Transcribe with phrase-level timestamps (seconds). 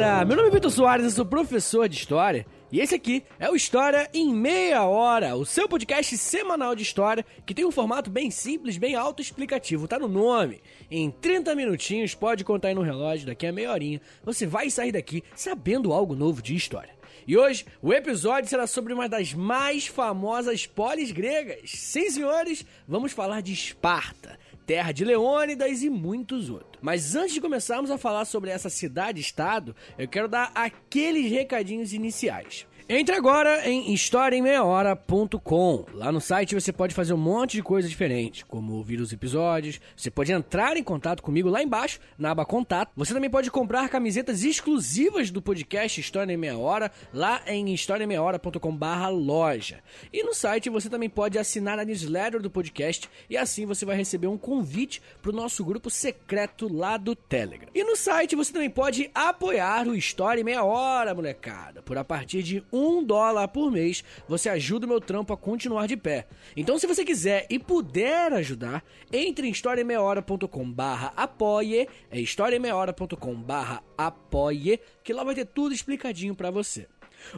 [0.00, 0.24] galera!
[0.24, 2.46] Meu nome é Vitor Soares, eu sou professor de História.
[2.72, 7.24] E esse aqui é o História em Meia Hora, o seu podcast semanal de história
[7.44, 10.62] que tem um formato bem simples, bem autoexplicativo, tá no nome.
[10.90, 14.92] Em 30 minutinhos, pode contar aí no relógio, daqui a meia horinha, você vai sair
[14.92, 16.98] daqui sabendo algo novo de história.
[17.26, 21.72] E hoje, o episódio será sobre uma das mais famosas polis gregas.
[21.72, 24.38] Sim, senhores, vamos falar de Esparta
[24.70, 26.78] terra de Leônidas e muitos outros.
[26.80, 32.68] Mas antes de começarmos a falar sobre essa cidade-estado, eu quero dar aqueles recadinhos iniciais.
[32.92, 35.86] Entre agora em historiaemmeiahora.com.
[35.94, 39.80] Lá no site você pode fazer um monte de coisa diferente, como ouvir os episódios,
[39.96, 42.90] você pode entrar em contato comigo lá embaixo, na aba Contato.
[42.96, 48.76] Você também pode comprar camisetas exclusivas do podcast História em Meia Hora, lá em historiaemmeiahora.com
[48.76, 49.78] barra loja.
[50.12, 53.94] E no site você também pode assinar a newsletter do podcast e assim você vai
[53.94, 57.68] receber um convite para o nosso grupo secreto lá do Telegram.
[57.72, 62.02] E no site você também pode apoiar o História em Meia Hora, molecada, por a
[62.02, 65.96] partir de um um dólar por mês, você ajuda o meu trampo a continuar de
[65.96, 66.26] pé.
[66.56, 73.82] Então, se você quiser e puder ajudar, entre em historiameiahora.com barra apoie, é historiameiahora.com barra
[73.96, 76.86] apoie, que lá vai ter tudo explicadinho para você.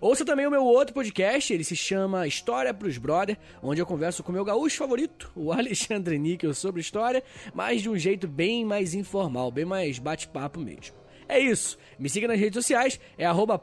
[0.01, 4.23] Ouça também o meu outro podcast, ele se chama História pros Brother, onde eu converso
[4.23, 8.95] com meu gaúcho favorito, o Alexandre Níquel, sobre história, mas de um jeito bem mais
[8.95, 11.02] informal, bem mais bate-papo mesmo.
[11.33, 11.79] É isso.
[11.99, 13.59] Me siga nas redes sociais, é arroba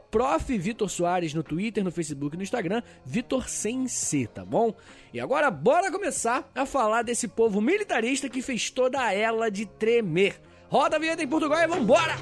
[1.32, 4.74] no Twitter, no Facebook e no Instagram, Vitor sem C, tá bom?
[5.14, 10.40] E agora bora começar a falar desse povo militarista que fez toda ela de tremer.
[10.68, 12.16] Roda a vinheta em Portugal e vambora!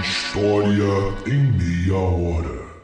[0.00, 0.94] História
[1.26, 2.75] em meia hora.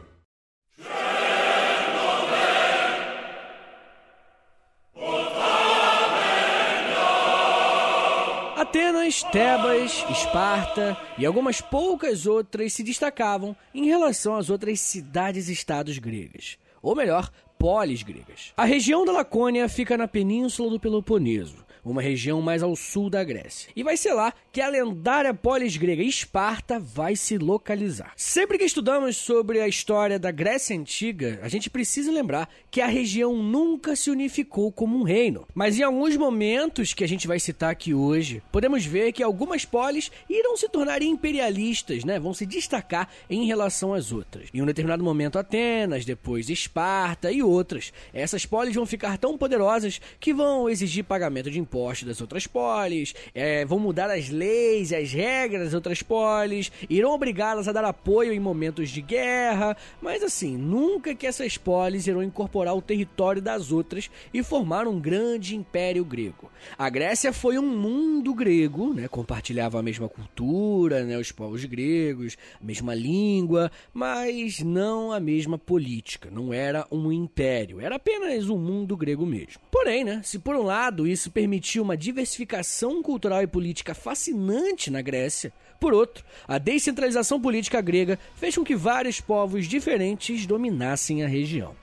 [9.25, 16.95] Tebas, Esparta e algumas poucas outras se destacavam em relação às outras cidades-estados gregas, ou
[16.95, 18.51] melhor, polis gregas.
[18.57, 23.23] A região da Lacônia fica na península do Peloponeso, uma região mais ao sul da
[23.23, 23.69] Grécia.
[23.75, 28.13] E vai ser lá que a lendária polis grega Esparta vai se localizar.
[28.15, 32.87] Sempre que estudamos sobre a história da Grécia Antiga, a gente precisa lembrar que a
[32.87, 35.45] região nunca se unificou como um reino.
[35.53, 39.65] Mas em alguns momentos que a gente vai citar aqui hoje, podemos ver que algumas
[39.65, 42.19] polis irão se tornar imperialistas, né?
[42.19, 44.49] Vão se destacar em relação às outras.
[44.53, 47.91] Em um determinado momento Atenas, depois Esparta e outras.
[48.13, 52.45] Essas polis vão ficar tão poderosas que vão exigir pagamento de impostos impostos das outras
[52.45, 57.71] polis, é, vão mudar as leis e as regras das outras polis, irão obrigá-las a
[57.71, 62.81] dar apoio em momentos de guerra, mas assim, nunca que essas polis irão incorporar o
[62.81, 66.51] território das outras e formar um grande império grego.
[66.77, 72.37] A Grécia foi um mundo grego, né, compartilhava a mesma cultura, né, os povos gregos,
[72.61, 78.59] a mesma língua, mas não a mesma política, não era um império, era apenas um
[78.59, 79.61] mundo grego mesmo.
[79.71, 84.91] Porém, né, se por um lado isso permitia permitiu uma diversificação cultural e política fascinante
[84.91, 91.23] na Grécia, por outro, a descentralização política grega fez com que vários povos diferentes dominassem
[91.23, 91.73] a região.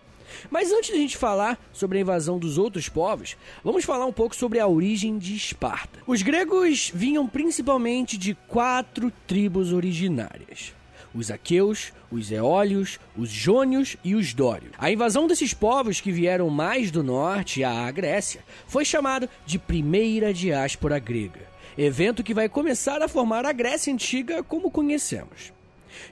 [0.50, 4.12] Mas antes de a gente falar sobre a invasão dos outros povos, vamos falar um
[4.12, 6.00] pouco sobre a origem de Esparta.
[6.06, 10.74] Os gregos vinham principalmente de quatro tribos originárias:
[11.14, 14.72] os aqueus, os eólios, os jônios e os dórios.
[14.78, 20.32] A invasão desses povos que vieram mais do norte à Grécia foi chamada de Primeira
[20.32, 25.52] Diáspora Grega, evento que vai começar a formar a Grécia Antiga como conhecemos.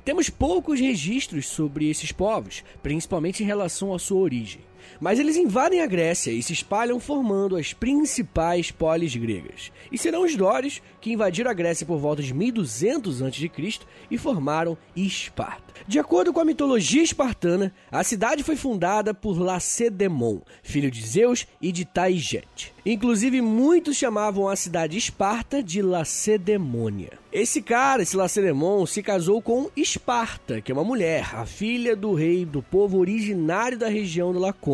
[0.04, 4.67] Temos poucos registros sobre esses povos, principalmente em relação à sua origem.
[5.00, 9.72] Mas eles invadem a Grécia e se espalham formando as principais polis gregas.
[9.90, 13.50] E serão os dórios que invadiram a Grécia por volta de 1200 a.C.
[14.10, 15.68] e formaram Esparta.
[15.86, 21.46] De acordo com a mitologia espartana, a cidade foi fundada por Lacedemon, filho de Zeus
[21.62, 22.74] e de Taigete.
[22.84, 27.18] Inclusive, muitos chamavam a cidade Esparta de Lacedemônia.
[27.30, 32.14] Esse cara, esse Lacedemon, se casou com Esparta, que é uma mulher, a filha do
[32.14, 34.67] rei do povo originário da região da Lacônia,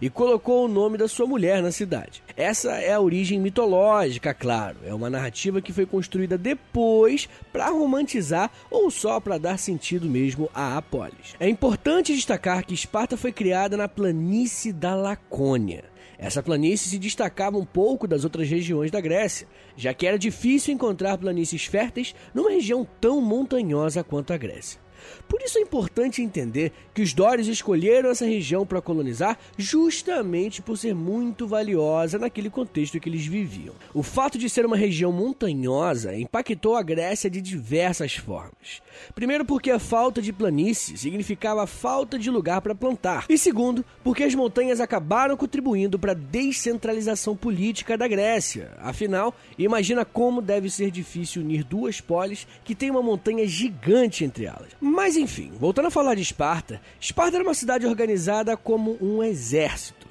[0.00, 2.22] e colocou o nome da sua mulher na cidade.
[2.36, 4.78] Essa é a origem mitológica, claro.
[4.84, 10.50] É uma narrativa que foi construída depois para romantizar ou só para dar sentido mesmo
[10.54, 11.34] à Apolis.
[11.40, 15.84] É importante destacar que Esparta foi criada na planície da Lacônia.
[16.18, 19.46] Essa planície se destacava um pouco das outras regiões da Grécia,
[19.76, 24.85] já que era difícil encontrar planícies férteis numa região tão montanhosa quanto a Grécia.
[25.28, 30.76] Por isso é importante entender que os dórios escolheram essa região para colonizar justamente por
[30.76, 33.74] ser muito valiosa naquele contexto que eles viviam.
[33.92, 38.82] O fato de ser uma região montanhosa impactou a Grécia de diversas formas.
[39.14, 43.26] Primeiro, porque a falta de planície significava falta de lugar para plantar.
[43.28, 48.72] E segundo, porque as montanhas acabaram contribuindo para a descentralização política da Grécia.
[48.78, 54.46] Afinal, imagina como deve ser difícil unir duas polis que têm uma montanha gigante entre
[54.46, 54.68] elas.
[54.96, 60.08] Mas enfim, voltando a falar de Esparta, Esparta era uma cidade organizada como um exército.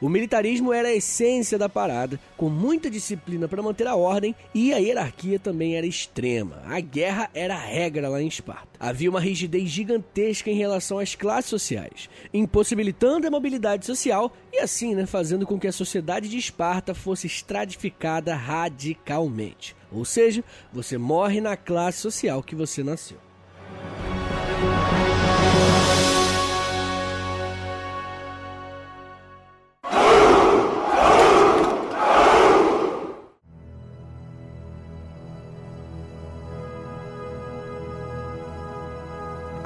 [0.00, 4.72] O militarismo era a essência da parada, com muita disciplina para manter a ordem e
[4.72, 6.62] a hierarquia também era extrema.
[6.66, 8.68] A guerra era a regra lá em Esparta.
[8.78, 14.94] Havia uma rigidez gigantesca em relação às classes sociais, impossibilitando a mobilidade social e assim,
[14.94, 19.74] né, fazendo com que a sociedade de Esparta fosse estratificada radicalmente.
[19.90, 23.27] Ou seja, você morre na classe social que você nasceu.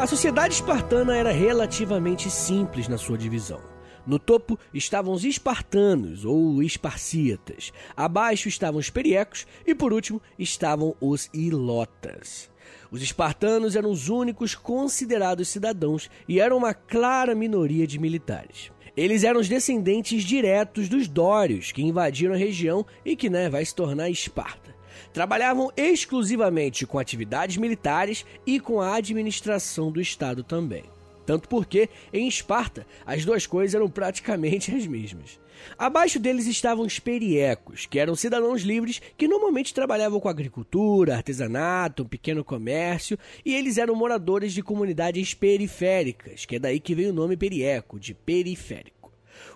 [0.02, 3.60] A sociedade espartana era relativamente simples na sua divisão.
[4.04, 10.96] No topo estavam os espartanos ou esparcíatas, abaixo estavam os periecos e por último estavam
[11.00, 12.51] os ilotas.
[12.90, 18.70] Os espartanos eram os únicos considerados cidadãos e eram uma clara minoria de militares.
[18.96, 23.64] Eles eram os descendentes diretos dos dórios que invadiram a região e que né, vai
[23.64, 24.72] se tornar Esparta
[25.12, 30.84] trabalhavam exclusivamente com atividades militares e com a administração do Estado também.
[31.24, 35.40] Tanto porque, em Esparta, as duas coisas eram praticamente as mesmas.
[35.78, 42.02] Abaixo deles estavam os periecos, que eram cidadãos livres que normalmente trabalhavam com agricultura, artesanato,
[42.02, 47.08] um pequeno comércio, e eles eram moradores de comunidades periféricas, que é daí que vem
[47.08, 49.01] o nome perieco, de periférico.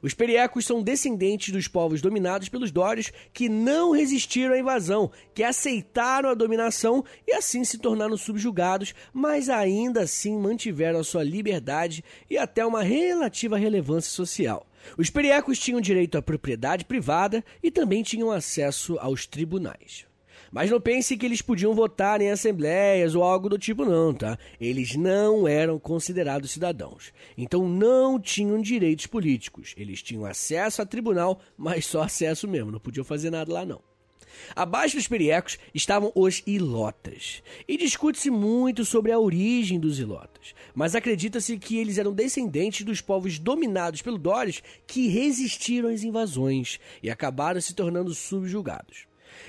[0.02, 5.42] Os periecos são descendentes dos povos dominados pelos dórios que não resistiram à invasão, que
[5.42, 12.04] aceitaram a dominação e assim se tornaram subjugados, mas ainda assim mantiveram a sua liberdade
[12.30, 14.66] e até uma relativa relevância social.
[14.96, 20.05] Os periecos tinham direito à propriedade privada e também tinham acesso aos tribunais.
[20.50, 24.38] Mas não pense que eles podiam votar em assembleias ou algo do tipo, não, tá?
[24.60, 27.12] Eles não eram considerados cidadãos.
[27.36, 29.74] Então não tinham direitos políticos.
[29.76, 33.80] Eles tinham acesso a tribunal, mas só acesso mesmo, não podiam fazer nada lá, não.
[34.54, 37.42] Abaixo dos periecos estavam os ilotas.
[37.66, 43.00] E discute-se muito sobre a origem dos ilotas, mas acredita-se que eles eram descendentes dos
[43.00, 49.06] povos dominados pelo Dóris que resistiram às invasões e acabaram se tornando subjugados.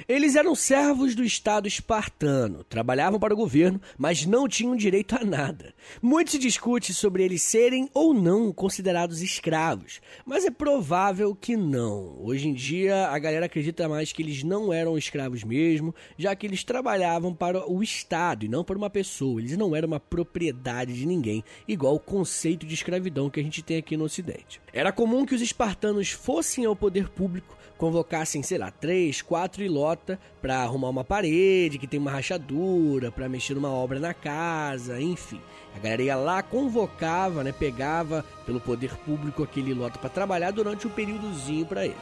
[0.07, 5.23] Eles eram servos do Estado espartano, trabalhavam para o governo, mas não tinham direito a
[5.23, 5.73] nada.
[6.01, 12.17] Muito se discute sobre eles serem ou não considerados escravos, mas é provável que não.
[12.19, 16.45] Hoje em dia, a galera acredita mais que eles não eram escravos mesmo, já que
[16.45, 19.41] eles trabalhavam para o Estado e não para uma pessoa.
[19.41, 23.63] Eles não eram uma propriedade de ninguém, igual o conceito de escravidão que a gente
[23.63, 24.61] tem aqui no Ocidente.
[24.71, 30.19] Era comum que os espartanos fossem ao poder público convocassem, sei lá, três, quatro ilota
[30.41, 35.39] para arrumar uma parede que tem uma rachadura, para mexer numa obra na casa, enfim.
[35.75, 40.87] A galera ia lá, convocava, né, pegava pelo poder público aquele ilota para trabalhar durante
[40.87, 41.95] um períodozinho para ele.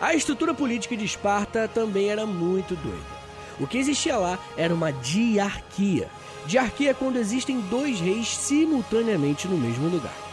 [0.00, 3.24] A estrutura política de Esparta também era muito doida.
[3.60, 6.08] O que existia lá era uma diarquia.
[6.46, 10.23] Diarquia é quando existem dois reis simultaneamente no mesmo lugar.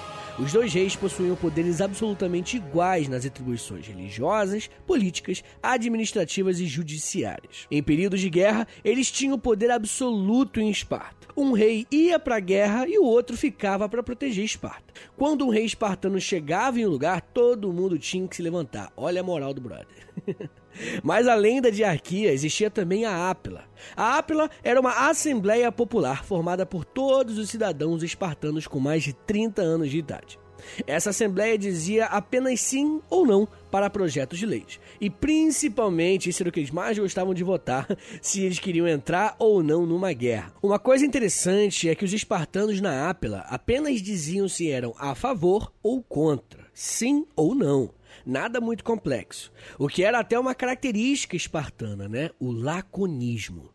[0.41, 7.67] Os dois reis possuíam poderes absolutamente iguais nas atribuições religiosas, políticas, administrativas e judiciárias.
[7.69, 11.27] Em períodos de guerra, eles tinham poder absoluto em Esparta.
[11.37, 14.91] Um rei ia para a guerra e o outro ficava para proteger Esparta.
[15.15, 18.91] Quando um rei espartano chegava em um lugar, todo mundo tinha que se levantar.
[18.97, 20.09] Olha a moral do brother.
[21.03, 23.63] Mas além da diarquia, existia também a Ápila.
[23.95, 29.13] A Ápila era uma assembleia popular formada por todos os cidadãos espartanos com mais de
[29.13, 30.39] 30 anos de idade.
[30.85, 34.79] Essa assembleia dizia apenas sim ou não para projetos de leis.
[34.99, 37.87] E principalmente, isso era o que eles mais gostavam de votar,
[38.21, 40.53] se eles queriam entrar ou não numa guerra.
[40.61, 45.71] Uma coisa interessante é que os espartanos na Ápila apenas diziam se eram a favor
[45.81, 47.89] ou contra, sim ou não
[48.25, 49.51] nada muito complexo.
[49.77, 52.29] O que era até uma característica espartana, né?
[52.39, 53.69] O laconismo.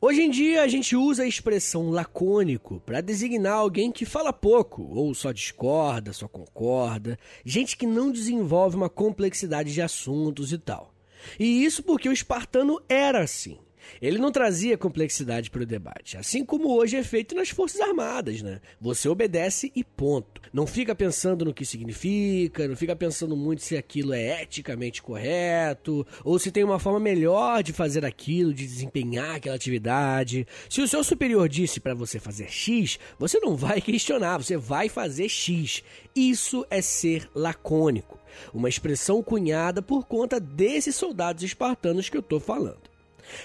[0.00, 4.82] Hoje em dia a gente usa a expressão lacônico para designar alguém que fala pouco,
[4.82, 10.92] ou só discorda, só concorda, gente que não desenvolve uma complexidade de assuntos e tal.
[11.38, 13.58] E isso porque o espartano era assim.
[14.00, 18.42] Ele não trazia complexidade para o debate, assim como hoje é feito nas Forças Armadas,
[18.42, 18.60] né?
[18.80, 20.40] Você obedece e ponto.
[20.52, 26.06] Não fica pensando no que significa, não fica pensando muito se aquilo é eticamente correto,
[26.24, 30.46] ou se tem uma forma melhor de fazer aquilo, de desempenhar aquela atividade.
[30.68, 34.88] Se o seu superior disse para você fazer X, você não vai questionar, você vai
[34.88, 35.82] fazer X.
[36.14, 38.18] Isso é ser lacônico,
[38.52, 42.91] uma expressão cunhada por conta desses soldados espartanos que eu estou falando.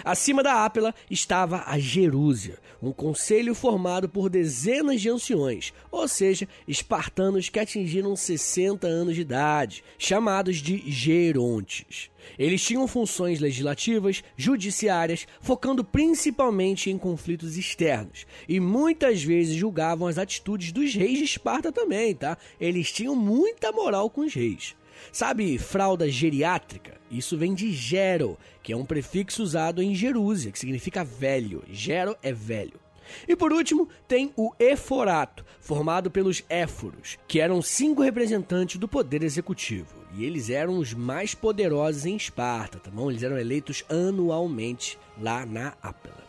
[0.04, 6.48] Acima da Ápela estava a Jerúsia, um conselho formado por dezenas de anciões, ou seja,
[6.68, 12.10] espartanos que atingiram 60 anos de idade, chamados de gerontes.
[12.38, 20.18] Eles tinham funções legislativas, judiciárias, focando principalmente em conflitos externos, e muitas vezes julgavam as
[20.18, 22.38] atitudes dos reis de Esparta também, tá?
[22.60, 24.76] Eles tinham muita moral com os reis.
[25.12, 26.96] Sabe fralda geriátrica?
[27.10, 31.64] Isso vem de gero, que é um prefixo usado em Jerúsia, que significa velho.
[31.70, 32.80] Gero é velho.
[33.28, 39.24] E por último, tem o Eforato, formado pelos Éforos, que eram cinco representantes do poder
[39.24, 39.96] executivo.
[40.16, 43.10] E eles eram os mais poderosos em Esparta, tá bom?
[43.10, 46.28] Eles eram eleitos anualmente lá na Ápela.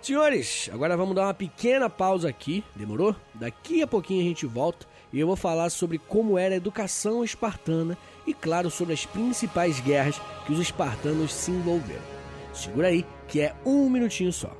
[0.00, 3.14] Senhores, agora vamos dar uma pequena pausa aqui, demorou?
[3.34, 7.24] Daqui a pouquinho a gente volta e eu vou falar sobre como era a educação
[7.24, 7.96] espartana
[8.26, 12.02] e, claro, sobre as principais guerras que os espartanos se envolveram.
[12.52, 14.54] Segura aí, que é um minutinho só.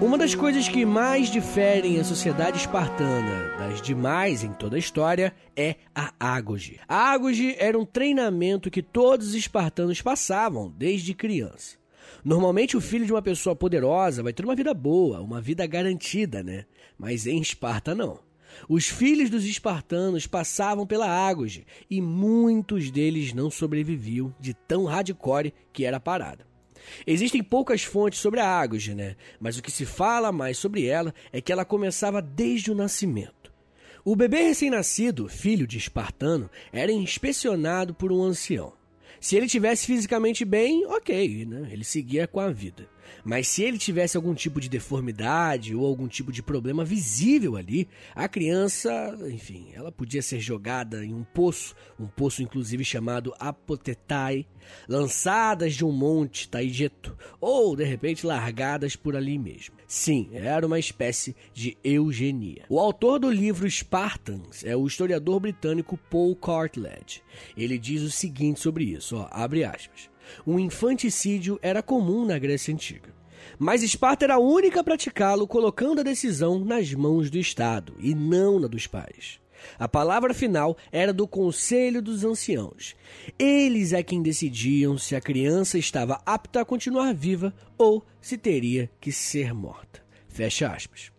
[0.00, 5.34] Uma das coisas que mais diferem a sociedade espartana das demais em toda a história
[5.56, 6.78] é a ágoge.
[6.86, 11.76] A ágoge era um treinamento que todos os espartanos passavam desde criança.
[12.24, 16.44] Normalmente o filho de uma pessoa poderosa vai ter uma vida boa, uma vida garantida,
[16.44, 16.64] né?
[16.96, 18.20] Mas em Esparta não.
[18.68, 25.52] Os filhos dos espartanos passavam pela ágoge e muitos deles não sobreviviam de tão hardcore
[25.72, 26.47] que era a parada.
[27.06, 29.16] Existem poucas fontes sobre a Águge, né?
[29.40, 33.52] Mas o que se fala mais sobre ela é que ela começava desde o nascimento.
[34.04, 38.72] O bebê recém-nascido, filho de espartano, era inspecionado por um ancião.
[39.20, 41.68] Se ele tivesse fisicamente bem, ok, né?
[41.72, 42.88] Ele seguia com a vida.
[43.24, 47.88] Mas se ele tivesse algum tipo de deformidade ou algum tipo de problema visível ali,
[48.14, 54.46] a criança, enfim, ela podia ser jogada em um poço, um poço inclusive chamado Apotetai,
[54.88, 59.76] lançadas de um monte Taigeto, ou de repente largadas por ali mesmo.
[59.86, 62.64] Sim, era uma espécie de eugenia.
[62.68, 67.22] O autor do livro Spartans é o historiador britânico Paul Cartledge.
[67.56, 70.10] Ele diz o seguinte sobre isso, ó, abre aspas.
[70.46, 73.14] O infanticídio era comum na Grécia Antiga.
[73.58, 78.14] Mas Esparta era a única a praticá-lo, colocando a decisão nas mãos do Estado e
[78.14, 79.40] não na dos pais.
[79.78, 82.94] A palavra final era do Conselho dos Anciãos.
[83.38, 88.90] Eles é quem decidiam se a criança estava apta a continuar viva ou se teria
[89.00, 90.02] que ser morta.
[90.28, 91.10] Fecha aspas.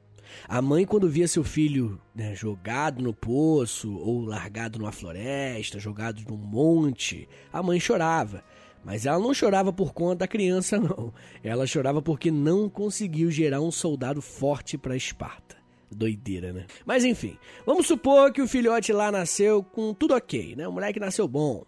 [0.47, 6.21] A mãe, quando via seu filho né, jogado no poço ou largado numa floresta, jogado
[6.27, 8.43] num monte, a mãe chorava.
[8.83, 11.13] Mas ela não chorava por conta da criança, não.
[11.43, 15.57] Ela chorava porque não conseguiu gerar um soldado forte para Esparta.
[15.91, 16.65] Doideira, né?
[16.85, 20.67] Mas enfim, vamos supor que o filhote lá nasceu com tudo ok, né?
[20.67, 21.65] O moleque nasceu bom.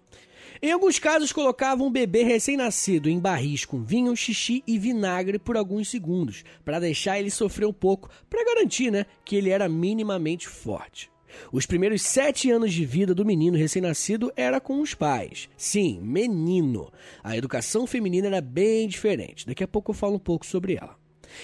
[0.62, 5.58] Em alguns casos, colocavam um bebê recém-nascido em barris com vinho, xixi e vinagre por
[5.58, 10.48] alguns segundos, para deixar ele sofrer um pouco, para garantir né, que ele era minimamente
[10.48, 11.11] forte.
[11.52, 15.50] Os primeiros sete anos de vida do menino recém-nascido era com os pais.
[15.58, 16.92] Sim, menino.
[17.24, 19.46] A educação feminina era bem diferente.
[19.46, 21.02] Daqui a pouco eu falo um pouco sobre ela.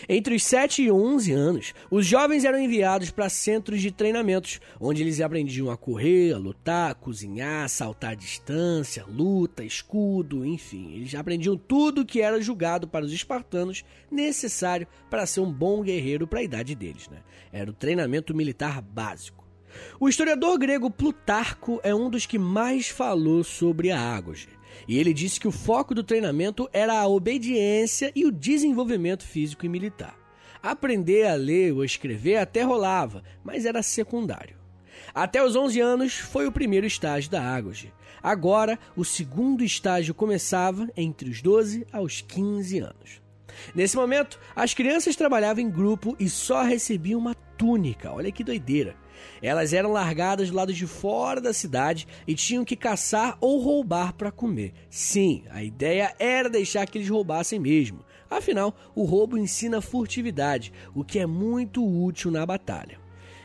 [0.08, 5.02] Entre os 7 e 11 anos, os jovens eram enviados para centros de treinamentos, onde
[5.02, 10.94] eles aprendiam a correr, a lutar, a cozinhar, saltar à distância, luta, escudo, enfim.
[10.94, 16.28] Eles aprendiam tudo que era julgado para os espartanos necessário para ser um bom guerreiro
[16.28, 17.08] para a idade deles.
[17.10, 17.18] Né?
[17.52, 19.47] Era o treinamento militar básico.
[20.00, 24.50] O historiador grego Plutarco é um dos que mais falou sobre a ágoge.
[24.88, 29.66] E ele disse que o foco do treinamento era a obediência e o desenvolvimento físico
[29.66, 30.18] e militar.
[30.62, 34.58] Aprender a ler ou escrever até rolava, mas era secundário.
[35.14, 37.94] Até os 11 anos foi o primeiro estágio da ágoge.
[38.22, 43.22] Agora, o segundo estágio começava entre os 12 aos 15 anos.
[43.74, 48.12] Nesse momento, as crianças trabalhavam em grupo e só recebiam uma túnica.
[48.12, 48.96] Olha que doideira.
[49.42, 54.14] Elas eram largadas do lado de fora da cidade e tinham que caçar ou roubar
[54.14, 54.74] para comer.
[54.90, 58.06] Sim, a ideia era deixar que eles roubassem mesmo.
[58.30, 63.00] Afinal, o roubo ensina furtividade, o que é muito útil na batalha.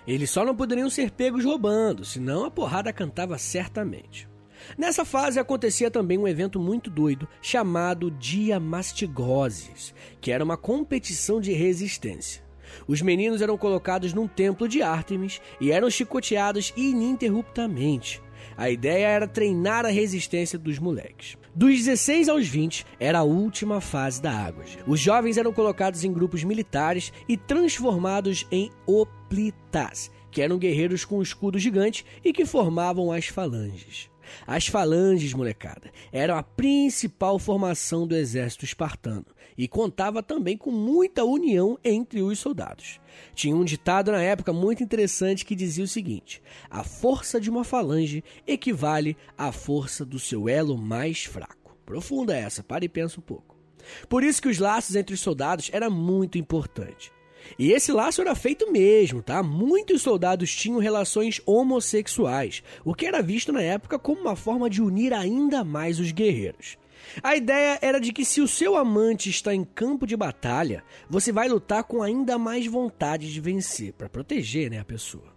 [0.07, 4.29] Eles só não poderiam ser pegos roubando, senão a porrada cantava certamente.
[4.77, 11.41] Nessa fase acontecia também um evento muito doido chamado Dia Mastigoses, que era uma competição
[11.41, 12.42] de resistência.
[12.87, 18.23] Os meninos eram colocados num templo de Ártemis e eram chicoteados ininterruptamente.
[18.57, 21.37] A ideia era treinar a resistência dos moleques.
[21.55, 24.65] Dos 16 aos 20 era a última fase da água.
[24.87, 31.19] Os jovens eram colocados em grupos militares e transformados em oplitas, que eram guerreiros com
[31.19, 34.12] um escudo gigante e que formavam as falanges.
[34.47, 39.27] As falanges, molecada, eram a principal formação do exército espartano
[39.57, 43.01] e contava também com muita união entre os soldados.
[43.35, 47.65] Tinha um ditado na época muito interessante que dizia o seguinte: a força de uma
[47.65, 51.77] falange equivale à força do seu elo mais fraco.
[51.85, 53.57] Profunda essa, para e pensa um pouco.
[54.09, 57.13] Por isso que os laços entre os soldados era muito importante.
[57.59, 59.43] E esse laço era feito mesmo, tá?
[59.43, 64.83] Muitos soldados tinham relações homossexuais, o que era visto na época como uma forma de
[64.83, 66.77] unir ainda mais os guerreiros.
[67.23, 71.33] A ideia era de que se o seu amante está em campo de batalha, você
[71.33, 75.33] vai lutar com ainda mais vontade de vencer, para proteger né, a pessoa.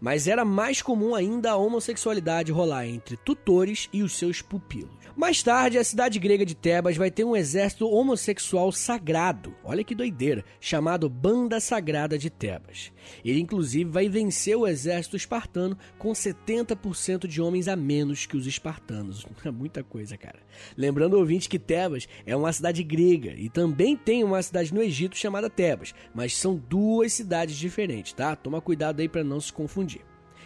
[0.00, 4.99] Mas era mais comum ainda a homossexualidade rolar entre tutores e os seus pupilos.
[5.20, 9.94] Mais tarde, a cidade grega de Tebas vai ter um exército homossexual sagrado, olha que
[9.94, 12.90] doideira, chamado Banda Sagrada de Tebas.
[13.22, 18.46] Ele, inclusive, vai vencer o exército espartano com 70% de homens a menos que os
[18.46, 19.26] espartanos.
[19.44, 20.38] É muita coisa, cara.
[20.76, 25.18] Lembrando, ouvinte, que Tebas é uma cidade grega e também tem uma cidade no Egito
[25.18, 28.34] chamada Tebas, mas são duas cidades diferentes, tá?
[28.34, 30.00] Toma cuidado aí para não se confundir.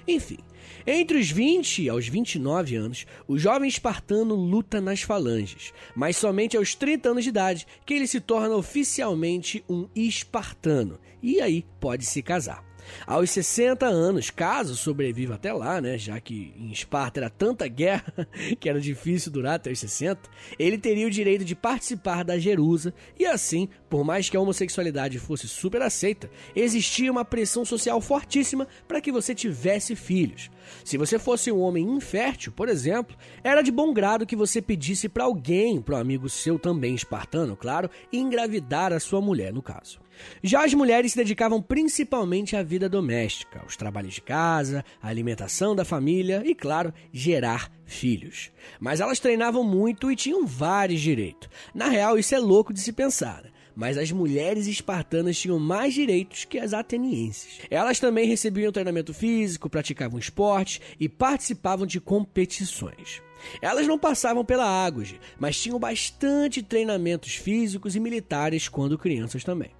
[0.06, 0.38] Enfim,
[0.87, 6.75] entre os 20 aos 29 anos, o jovem espartano luta nas falanges, mas somente aos
[6.75, 12.23] 30 anos de idade que ele se torna oficialmente um espartano e aí pode se
[12.23, 12.74] casar.
[13.06, 18.12] Aos 60 anos, caso sobreviva até lá, né, já que em Esparta era tanta guerra
[18.58, 20.20] que era difícil durar até os 60,
[20.58, 25.18] ele teria o direito de participar da Jerusa e assim, por mais que a homossexualidade
[25.18, 30.50] fosse super aceita, existia uma pressão social fortíssima para que você tivesse filhos.
[30.84, 35.08] Se você fosse um homem infértil, por exemplo, era de bom grado que você pedisse
[35.08, 40.00] para alguém, para um amigo seu também espartano, claro, engravidar a sua mulher, no caso.
[40.42, 45.74] Já as mulheres se dedicavam principalmente à vida doméstica, aos trabalhos de casa, à alimentação
[45.74, 48.50] da família e, claro, gerar filhos.
[48.80, 51.48] Mas elas treinavam muito e tinham vários direitos.
[51.74, 53.42] Na real, isso é louco de se pensar.
[53.42, 53.50] Né?
[53.74, 57.60] mas as mulheres espartanas tinham mais direitos que as atenienses.
[57.70, 63.20] Elas também recebiam treinamento físico, praticavam esportes e participavam de competições.
[63.60, 69.70] Elas não passavam pela Águde, mas tinham bastante treinamentos físicos e militares quando crianças também.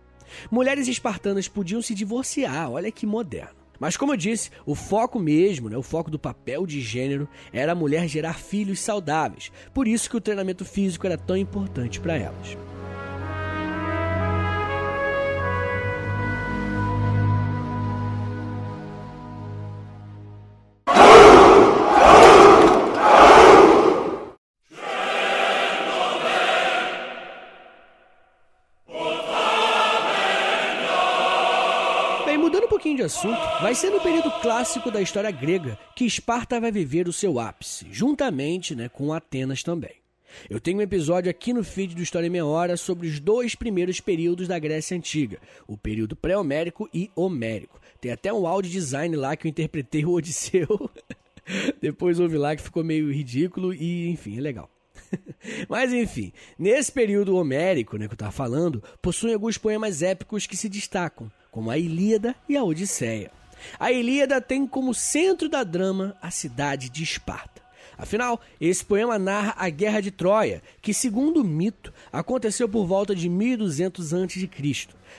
[0.51, 3.65] Mulheres espartanas podiam se divorciar, olha que moderno.
[3.79, 7.73] Mas como eu disse, o foco mesmo, né, o foco do papel de gênero era
[7.73, 9.51] a mulher gerar filhos saudáveis.
[9.73, 12.57] Por isso que o treinamento físico era tão importante para elas.
[33.05, 37.39] Assunto, vai ser no período clássico da história grega que Esparta vai viver o seu
[37.39, 40.05] ápice, juntamente né, com Atenas também.
[40.49, 43.55] Eu tenho um episódio aqui no feed do História em Meia Hora sobre os dois
[43.55, 47.81] primeiros períodos da Grécia Antiga, o período pré-homérico e homérico.
[48.01, 50.91] Tem até um áudio design lá que eu interpretei o Odisseu.
[51.81, 54.71] Depois ouvi lá que ficou meio ridículo e, enfim, é legal.
[55.69, 60.57] Mas enfim, nesse período homérico né, que eu estava falando, possuem alguns poemas épicos que
[60.57, 63.31] se destacam, como a Ilíada e a Odisseia.
[63.79, 67.63] A Ilíada tem como centro da drama a cidade de Esparta.
[67.97, 73.15] Afinal, esse poema narra a Guerra de Troia, que, segundo o mito, aconteceu por volta
[73.15, 74.51] de 1200 a.C.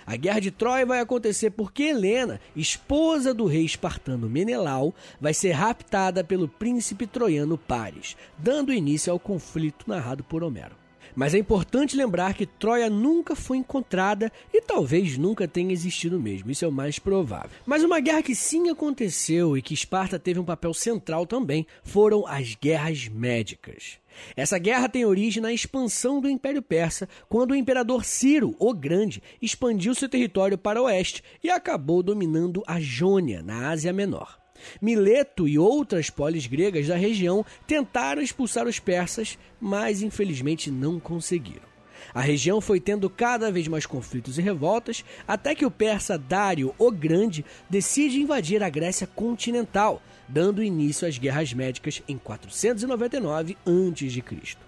[0.05, 5.53] A Guerra de Troia vai acontecer porque Helena, esposa do rei espartano Menelau, vai ser
[5.53, 10.84] raptada pelo príncipe troiano Paris, dando início ao conflito narrado por Homero.
[11.15, 16.51] Mas é importante lembrar que Troia nunca foi encontrada e talvez nunca tenha existido mesmo,
[16.51, 17.49] isso é o mais provável.
[17.65, 22.27] Mas uma guerra que sim aconteceu e que Esparta teve um papel central também foram
[22.27, 23.97] as guerras médicas.
[24.35, 29.21] Essa guerra tem origem na expansão do Império Persa, quando o imperador Ciro, o Grande,
[29.41, 34.44] expandiu seu território para o oeste e acabou dominando a Jônia, na Ásia Menor.
[34.81, 41.75] Mileto e outras polis gregas da região tentaram expulsar os persas, mas infelizmente não conseguiram.
[42.13, 46.73] A região foi tendo cada vez mais conflitos e revoltas, até que o persa Dário
[46.77, 54.64] o Grande decide invadir a Grécia continental, dando início às guerras médicas em 499 a.C.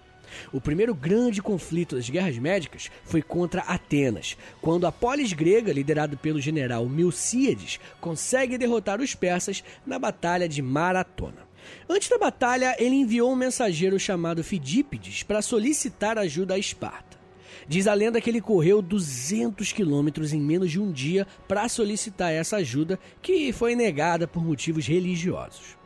[0.52, 6.16] O primeiro grande conflito das guerras médicas foi contra Atenas, quando a polis grega, liderada
[6.16, 11.48] pelo general Milcíades, consegue derrotar os persas na Batalha de Maratona.
[11.88, 17.18] Antes da batalha, ele enviou um mensageiro chamado Fidípides para solicitar ajuda a Esparta.
[17.66, 22.32] Diz a lenda que ele correu 200 quilômetros em menos de um dia para solicitar
[22.32, 25.77] essa ajuda, que foi negada por motivos religiosos.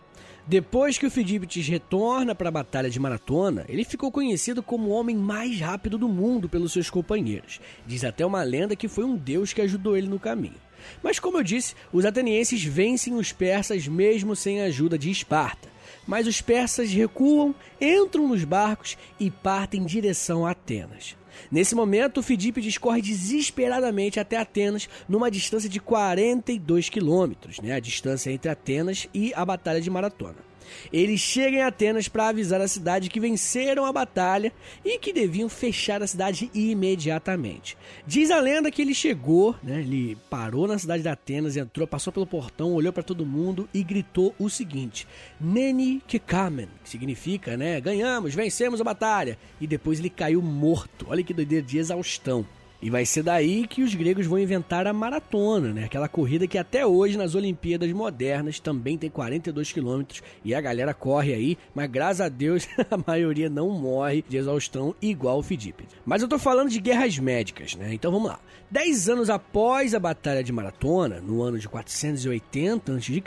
[0.46, 4.90] Depois que o Fidípides retorna para a Batalha de Maratona, ele ficou conhecido como o
[4.90, 7.60] homem mais rápido do mundo pelos seus companheiros.
[7.86, 10.60] Diz até uma lenda que foi um deus que ajudou ele no caminho.
[11.00, 15.70] Mas como eu disse, os atenienses vencem os persas mesmo sem a ajuda de Esparta.
[16.06, 21.16] Mas os persas recuam, entram nos barcos e partem em direção a Atenas.
[21.50, 28.30] Nesse momento, Fidípides corre desesperadamente até Atenas, numa distância de 42 quilômetros, né, a distância
[28.30, 30.51] entre Atenas e a Batalha de Maratona.
[30.92, 34.52] Eles chegam em Atenas para avisar a cidade que venceram a batalha
[34.84, 37.76] e que deviam fechar a cidade imediatamente.
[38.06, 42.12] Diz a lenda que ele chegou, né, ele parou na cidade de Atenas, entrou, passou
[42.12, 45.06] pelo portão, olhou para todo mundo e gritou o seguinte:
[45.40, 49.38] Neni Kikamen, que significa, né, ganhamos, vencemos a batalha.
[49.60, 51.06] E depois ele caiu morto.
[51.08, 52.46] Olha que doideira de exaustão.
[52.82, 55.84] E vai ser daí que os gregos vão inventar a maratona, né?
[55.84, 60.92] Aquela corrida que até hoje nas Olimpíadas modernas também tem 42 quilômetros e a galera
[60.92, 65.94] corre aí, mas graças a Deus a maioria não morre de exaustão igual o Fidípides.
[66.04, 67.94] Mas eu tô falando de guerras médicas, né?
[67.94, 68.40] Então vamos lá.
[68.68, 73.22] Dez anos após a Batalha de Maratona, no ano de 480 a.C.,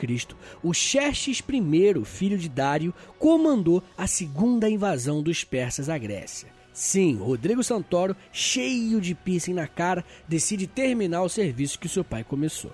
[0.62, 6.55] o Xerxes I, filho de Dário, comandou a segunda invasão dos persas à Grécia.
[6.76, 12.22] Sim, Rodrigo Santoro, cheio de piercing na cara, decide terminar o serviço que seu pai
[12.22, 12.74] começou.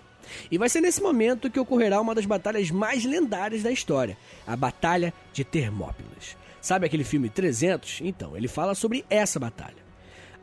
[0.50, 4.56] E vai ser nesse momento que ocorrerá uma das batalhas mais lendárias da história, a
[4.56, 6.36] Batalha de Termópilas.
[6.60, 8.02] Sabe aquele filme 300?
[8.02, 9.82] Então, ele fala sobre essa batalha.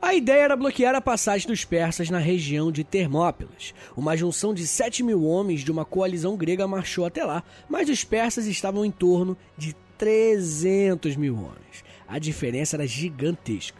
[0.00, 3.74] A ideia era bloquear a passagem dos persas na região de Termópilas.
[3.96, 8.04] Uma junção de 7 mil homens de uma coalizão grega marchou até lá, mas os
[8.04, 11.87] persas estavam em torno de 300 mil homens.
[12.08, 13.78] A diferença era gigantesca.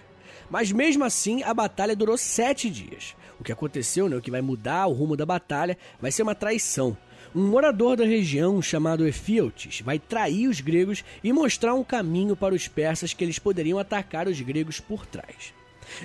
[0.51, 3.17] Mas mesmo assim, a batalha durou sete dias.
[3.41, 6.35] O que aconteceu, né, o que vai mudar o rumo da batalha, vai ser uma
[6.35, 6.97] traição.
[7.35, 12.55] Um morador da região chamado Efiotes vai trair os gregos e mostrar um caminho para
[12.55, 15.53] os persas que eles poderiam atacar os gregos por trás.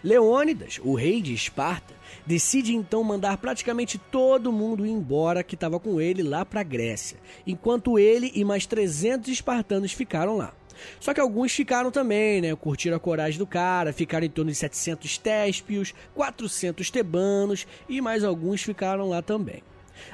[0.04, 1.94] Leônidas, o rei de Esparta,
[2.26, 7.18] decide então mandar praticamente todo mundo embora que estava com ele lá para a Grécia,
[7.46, 10.54] enquanto ele e mais 300 espartanos ficaram lá.
[11.00, 12.56] Só que alguns ficaram também, né?
[12.56, 18.24] Curtiram a coragem do cara, ficaram em torno de 700 téspios, 400 tebanos e mais
[18.24, 19.64] alguns ficaram lá também.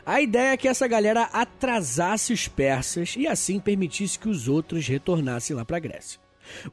[0.05, 4.87] A ideia é que essa galera atrasasse os persas e assim permitisse que os outros
[4.87, 6.19] retornassem lá para a Grécia.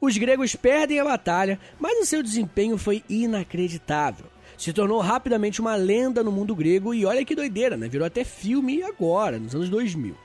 [0.01, 4.25] Os gregos perdem a batalha, mas o seu desempenho foi inacreditável.
[4.57, 7.87] Se tornou rapidamente uma lenda no mundo grego e olha que doideira, né?
[7.87, 10.15] Virou até filme agora, nos anos 2000.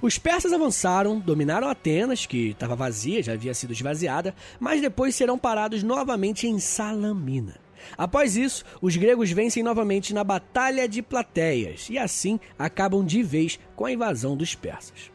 [0.00, 5.38] Os persas avançaram, dominaram Atenas, que estava vazia, já havia sido esvaziada, mas depois serão
[5.38, 7.54] parados novamente em Salamina.
[7.96, 13.58] Após isso, os gregos vencem novamente na Batalha de Plateias e assim acabam de vez
[13.74, 15.10] com a invasão dos persas.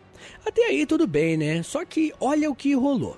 [0.46, 1.64] Até aí tudo bem, né?
[1.64, 3.18] Só que olha o que rolou.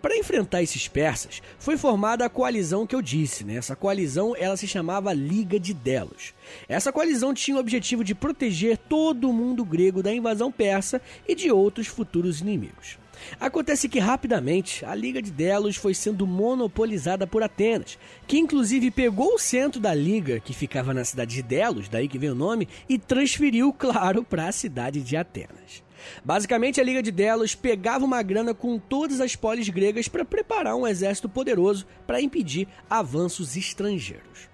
[0.00, 3.56] Para enfrentar esses persas, foi formada a coalizão que eu disse, né?
[3.56, 6.34] Essa coalizão, ela se chamava Liga de Delos.
[6.68, 11.34] Essa coalizão tinha o objetivo de proteger todo o mundo grego da invasão persa e
[11.34, 13.02] de outros futuros inimigos.
[13.40, 19.34] Acontece que rapidamente a Liga de Delos foi sendo monopolizada por Atenas, que inclusive pegou
[19.34, 22.68] o centro da liga, que ficava na cidade de Delos, daí que vem o nome,
[22.88, 25.82] e transferiu, claro, para a cidade de Atenas.
[26.24, 30.76] Basicamente, a Liga de Delos pegava uma grana com todas as polis gregas para preparar
[30.76, 34.52] um exército poderoso para impedir avanços estrangeiros.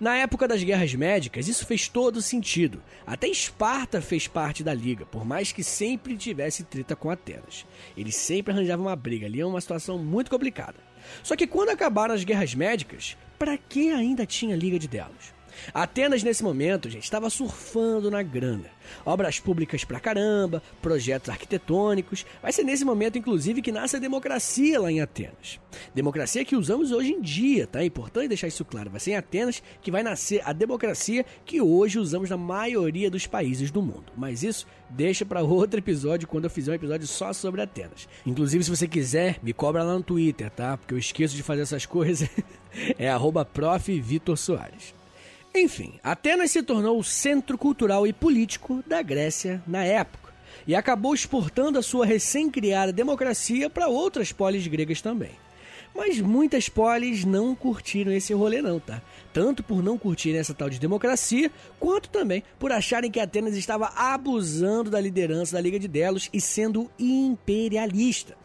[0.00, 2.82] Na época das guerras médicas, isso fez todo sentido.
[3.06, 7.64] Até Esparta fez parte da liga, por mais que sempre tivesse treta com Atenas.
[7.96, 10.76] Eles sempre arranjavam uma briga ali, é uma situação muito complicada.
[11.22, 15.37] Só que quando acabaram as guerras médicas, para que ainda tinha Liga de Delos?
[15.72, 18.66] Atenas, nesse momento, gente, estava surfando na grana.
[19.04, 22.24] Obras públicas pra caramba, projetos arquitetônicos.
[22.42, 25.60] Vai ser nesse momento, inclusive, que nasce a democracia lá em Atenas.
[25.94, 27.80] Democracia que usamos hoje em dia, tá?
[27.80, 28.90] É importante deixar isso claro.
[28.90, 33.26] Vai ser em Atenas que vai nascer a democracia que hoje usamos na maioria dos
[33.26, 34.12] países do mundo.
[34.16, 38.08] Mas isso deixa para outro episódio, quando eu fizer um episódio só sobre Atenas.
[38.24, 40.76] Inclusive, se você quiser, me cobra lá no Twitter, tá?
[40.76, 42.28] Porque eu esqueço de fazer essas coisas.
[42.98, 43.46] é arroba
[44.36, 44.97] Soares.
[45.60, 50.32] Enfim, Atenas se tornou o centro cultural e político da Grécia na época
[50.64, 55.32] e acabou exportando a sua recém-criada democracia para outras polis gregas também.
[55.92, 59.02] Mas muitas polis não curtiram esse rolê não, tá?
[59.32, 63.92] Tanto por não curtirem essa tal de democracia, quanto também por acharem que Atenas estava
[63.96, 68.36] abusando da liderança da Liga de Delos e sendo imperialista.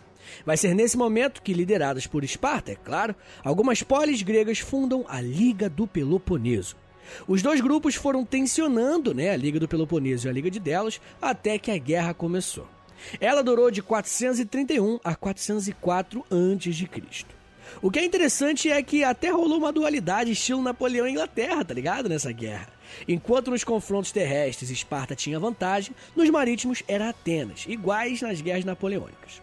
[0.43, 5.21] Vai ser nesse momento que, lideradas por Esparta, é claro, algumas polis gregas fundam a
[5.21, 6.81] Liga do Peloponeso.
[7.27, 10.99] Os dois grupos foram tensionando né, a Liga do Peloponeso e a Liga de Delos
[11.21, 12.67] até que a guerra começou.
[13.19, 17.25] Ela durou de 431 a 404 a.C.
[17.81, 21.73] O que é interessante é que até rolou uma dualidade estilo Napoleão e Inglaterra, tá
[21.73, 22.07] ligado?
[22.07, 22.67] Nessa guerra.
[23.07, 29.41] Enquanto nos confrontos terrestres Esparta tinha vantagem, nos marítimos era Atenas, iguais nas guerras napoleônicas.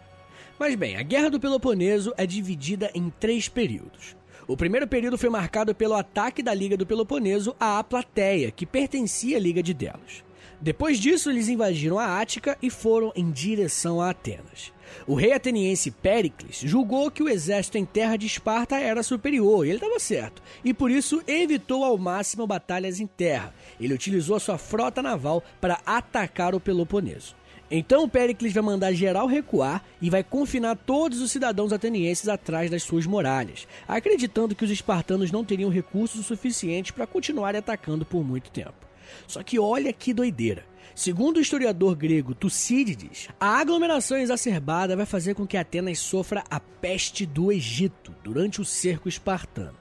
[0.59, 4.15] Mas bem, a Guerra do Peloponeso é dividida em três períodos.
[4.51, 9.37] O primeiro período foi marcado pelo ataque da Liga do Peloponeso à Plateia, que pertencia
[9.37, 10.25] à Liga de Delos.
[10.61, 14.73] Depois disso, eles invadiram a Ática e foram em direção a Atenas.
[15.07, 19.69] O rei ateniense Péricles julgou que o exército em terra de Esparta era superior, e
[19.69, 23.55] ele estava certo, e por isso evitou ao máximo batalhas em terra.
[23.81, 27.37] Ele utilizou a sua frota naval para atacar o Peloponeso.
[27.71, 32.83] Então Péricles vai mandar geral recuar e vai confinar todos os cidadãos atenienses atrás das
[32.83, 38.51] suas muralhas, acreditando que os espartanos não teriam recursos suficientes para continuar atacando por muito
[38.51, 38.89] tempo.
[39.27, 40.65] Só que olha que doideira.
[40.95, 46.59] Segundo o historiador grego Tucídides, a aglomeração exacerbada vai fazer com que Atenas sofra a
[46.59, 49.80] peste do Egito durante o cerco espartano.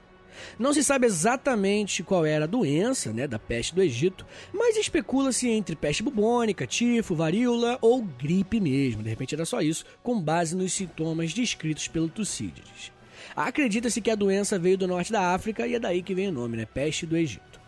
[0.58, 5.48] Não se sabe exatamente qual era a doença né, da peste do Egito, mas especula-se
[5.48, 9.02] entre peste bubônica, tifo, varíola ou gripe mesmo.
[9.02, 12.92] De repente era só isso, com base nos sintomas descritos pelo Tucídides.
[13.34, 16.32] Acredita-se que a doença veio do norte da África e é daí que vem o
[16.32, 16.66] nome, né?
[16.66, 17.60] Peste do Egito.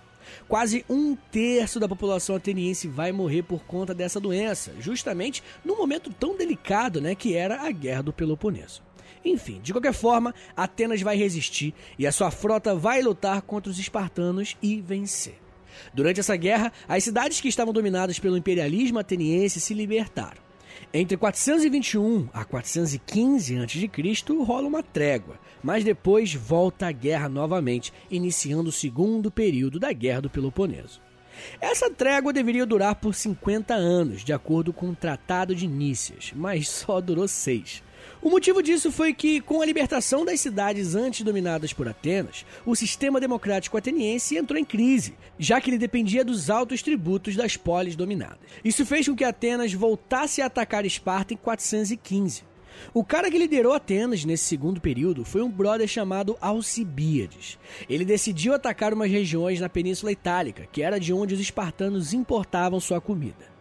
[0.48, 6.12] Quase um terço da população ateniense vai morrer por conta dessa doença, justamente num momento
[6.12, 8.82] tão delicado né, que era a Guerra do Peloponeso.
[9.24, 13.78] Enfim, de qualquer forma, Atenas vai resistir e a sua frota vai lutar contra os
[13.78, 15.38] espartanos e vencer.
[15.94, 20.42] Durante essa guerra, as cidades que estavam dominadas pelo imperialismo ateniense se libertaram.
[20.92, 24.32] Entre 421 a 415 a.C.
[24.44, 30.22] rola uma trégua, mas depois volta a guerra novamente, iniciando o segundo período da Guerra
[30.22, 31.00] do Peloponeso.
[31.60, 36.68] Essa trégua deveria durar por 50 anos, de acordo com o Tratado de Nícias, mas
[36.68, 37.82] só durou seis.
[38.20, 42.76] O motivo disso foi que, com a libertação das cidades antes dominadas por Atenas, o
[42.76, 47.96] sistema democrático ateniense entrou em crise, já que ele dependia dos altos tributos das polis
[47.96, 48.38] dominadas.
[48.64, 52.51] Isso fez com que Atenas voltasse a atacar Esparta em 415.
[52.94, 57.58] O cara que liderou Atenas nesse segundo período foi um brother chamado Alcibíades.
[57.88, 62.80] Ele decidiu atacar umas regiões na Península Itálica, que era de onde os espartanos importavam
[62.80, 63.52] sua comida.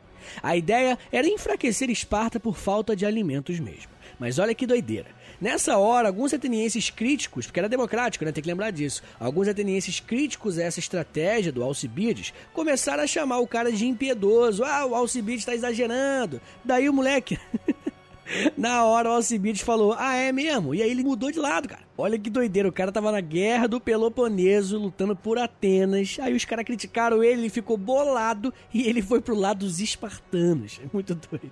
[0.42, 3.92] A ideia era enfraquecer Esparta por falta de alimentos mesmo.
[4.20, 5.08] Mas olha que doideira.
[5.40, 8.32] Nessa hora, alguns atenienses críticos, porque era democrático, né?
[8.32, 9.02] Tem que lembrar disso.
[9.20, 14.64] Alguns atenienses críticos a essa estratégia do Alcibiades começaram a chamar o cara de impiedoso.
[14.64, 16.40] Ah, o Alcibiades está exagerando.
[16.64, 17.40] Daí o moleque.
[18.58, 20.74] Na hora o Alcibiades falou: Ah, é mesmo?
[20.74, 21.82] E aí ele mudou de lado, cara.
[21.98, 26.18] Olha que doideira, o cara tava na guerra do Peloponeso, lutando por Atenas.
[26.20, 30.80] Aí os caras criticaram ele, ele ficou bolado e ele foi pro lado dos espartanos.
[30.84, 31.52] É muito doido.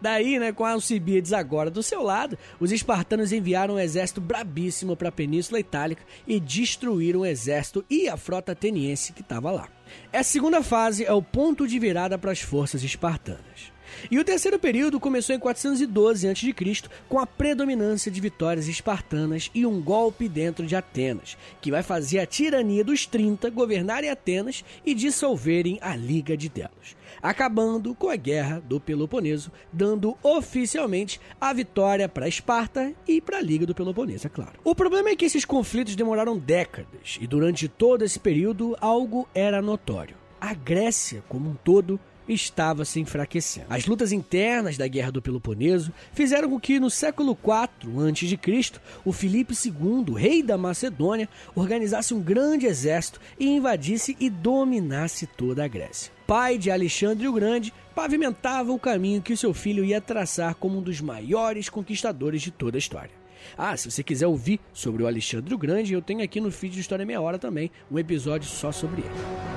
[0.00, 5.08] Daí, né, com Alcibiades agora do seu lado, os espartanos enviaram um exército brabíssimo para
[5.08, 9.68] a Península Itálica e destruíram o exército e a frota ateniense que estava lá.
[10.12, 13.72] Essa segunda fase é o ponto de virada para as forças espartanas.
[14.10, 16.54] E o terceiro período começou em 412 a.C.,
[17.08, 22.18] com a predominância de vitórias espartanas e um golpe dentro de Atenas, que vai fazer
[22.18, 28.16] a tirania dos 30 governarem Atenas e dissolverem a Liga de Delos, acabando com a
[28.16, 34.26] Guerra do Peloponeso, dando oficialmente a vitória para Esparta e para a Liga do Peloponeso,
[34.26, 34.60] é claro.
[34.64, 39.62] O problema é que esses conflitos demoraram décadas e durante todo esse período algo era
[39.62, 40.16] notório.
[40.40, 42.00] A Grécia, como um todo,
[42.32, 43.66] estava se enfraquecendo.
[43.70, 49.12] As lutas internas da Guerra do Peloponeso fizeram com que no século IV a.C., o
[49.12, 55.68] Filipe II, rei da Macedônia, organizasse um grande exército e invadisse e dominasse toda a
[55.68, 56.12] Grécia.
[56.26, 60.82] Pai de Alexandre o Grande, pavimentava o caminho que seu filho ia traçar como um
[60.82, 63.10] dos maiores conquistadores de toda a história.
[63.56, 66.74] Ah, se você quiser ouvir sobre o Alexandre o Grande, eu tenho aqui no feed
[66.74, 69.51] de História Meia Hora também um episódio só sobre ele.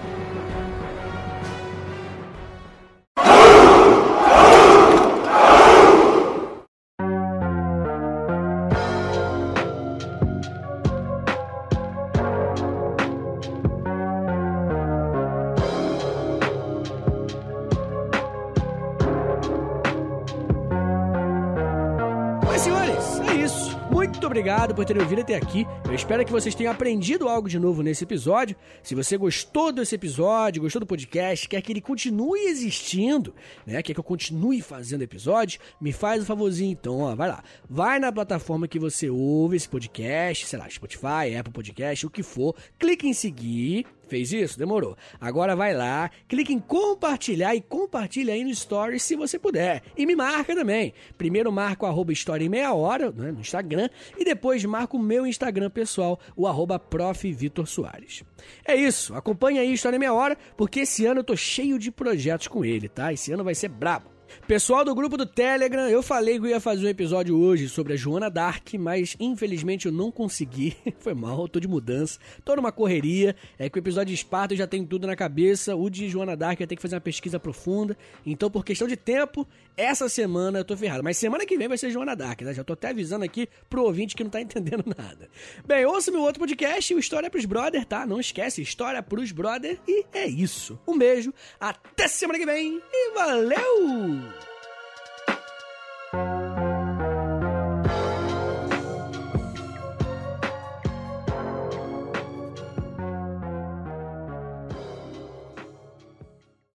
[24.75, 25.65] Por terem ouvido até aqui.
[25.85, 28.55] Eu espero que vocês tenham aprendido algo de novo nesse episódio.
[28.83, 33.33] Se você gostou desse episódio, gostou do podcast, quer que ele continue existindo,
[33.65, 33.81] né?
[33.81, 37.43] Quer que eu continue fazendo episódios, me faz um favorzinho então, ó, vai lá.
[37.69, 42.21] Vai na plataforma que você ouve esse podcast, sei lá, Spotify, Apple Podcast, o que
[42.21, 44.57] for, clique em seguir, Fez isso?
[44.57, 44.95] Demorou.
[45.19, 49.83] Agora vai lá, clique em compartilhar e compartilha aí no Stories se você puder.
[49.97, 50.93] E me marca também.
[51.17, 54.99] Primeiro marca o arroba História em Meia Hora né, no Instagram e depois marca o
[54.99, 57.25] meu Instagram pessoal, o arroba Prof.
[57.33, 58.23] Vitor Soares.
[58.65, 61.91] É isso, acompanha aí História em Meia Hora, porque esse ano eu tô cheio de
[61.91, 63.11] projetos com ele, tá?
[63.11, 64.14] Esse ano vai ser brabo.
[64.47, 67.93] Pessoal do grupo do Telegram, eu falei que eu ia fazer um episódio hoje sobre
[67.93, 70.75] a Joana Dark, mas infelizmente eu não consegui.
[70.99, 73.35] Foi mal, tô de mudança, tô numa correria.
[73.57, 75.75] É que o episódio de Esparta eu já tenho tudo na cabeça.
[75.75, 77.97] O de Joana Dark eu tenho que fazer uma pesquisa profunda.
[78.25, 81.03] Então, por questão de tempo, essa semana eu tô ferrado.
[81.03, 82.53] Mas semana que vem vai ser Joana Dark, né?
[82.53, 85.27] Já tô até avisando aqui pro ouvinte que não tá entendendo nada.
[85.65, 88.05] Bem, ouça meu outro podcast, o História pros Brother, tá?
[88.05, 89.79] Não esquece, História pros Brother.
[89.87, 90.79] E é isso.
[90.87, 94.14] Um beijo, até semana que vem e valeu!
[94.15, 94.54] Ooh.